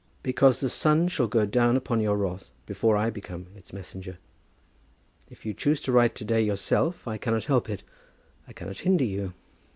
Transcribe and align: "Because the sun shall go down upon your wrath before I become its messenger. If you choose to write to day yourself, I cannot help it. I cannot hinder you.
"Because 0.23 0.59
the 0.61 0.67
sun 0.71 1.09
shall 1.09 1.27
go 1.27 1.45
down 1.45 1.75
upon 1.77 2.01
your 2.01 2.17
wrath 2.17 2.49
before 2.65 2.97
I 2.97 3.11
become 3.11 3.49
its 3.55 3.71
messenger. 3.71 4.17
If 5.29 5.45
you 5.45 5.53
choose 5.53 5.79
to 5.81 5.91
write 5.91 6.15
to 6.15 6.25
day 6.25 6.41
yourself, 6.41 7.07
I 7.07 7.19
cannot 7.19 7.45
help 7.45 7.69
it. 7.69 7.83
I 8.47 8.53
cannot 8.53 8.79
hinder 8.79 9.05
you. 9.05 9.35